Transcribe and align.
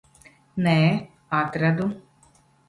Nē, 0.67 0.73
atradu. 1.41 1.87